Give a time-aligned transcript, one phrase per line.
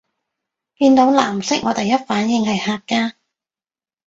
[0.79, 3.13] 見到藍色我第一反應係客家